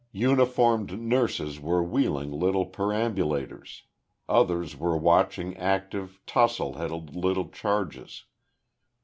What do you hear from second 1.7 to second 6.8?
wheeling little perambulators; others were watching active, tousled